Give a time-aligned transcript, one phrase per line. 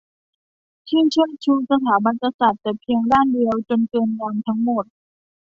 [0.87, 4.85] ที่เชิดชูสถาบันกษัตริย์แต่เพียงด้านเดียวจนเกินงามทั้งหมด